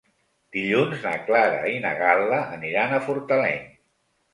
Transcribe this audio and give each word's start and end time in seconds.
Dilluns 0.55 1.03
na 1.09 1.11
Clara 1.29 1.61
i 1.75 1.77
na 1.85 1.95
Gal·la 2.03 2.43
aniran 2.59 3.01
a 3.01 3.05
Fortaleny. 3.09 3.67